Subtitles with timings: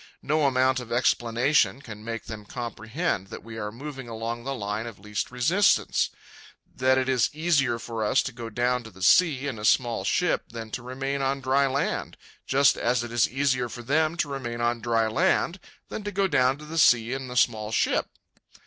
[0.23, 4.87] No amount of explanation can make them comprehend that we are moving along the line
[4.87, 6.09] of least resistance;
[6.75, 10.03] that it is easier for us to go down to the sea in a small
[10.03, 12.17] ship than to remain on dry land,
[12.47, 15.59] just as it is easier for them to remain on dry land
[15.89, 18.07] than to go down to the sea in the small ship.